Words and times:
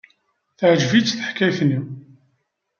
Teɛjeb-itt 0.59 1.17
teḥkayt-nni. 1.19 1.79